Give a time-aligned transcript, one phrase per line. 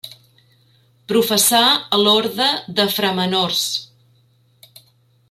[1.11, 1.59] Professà
[1.97, 3.63] a l’orde de framenors.